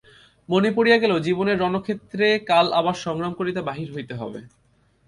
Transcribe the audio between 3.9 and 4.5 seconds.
হইতে হইবে।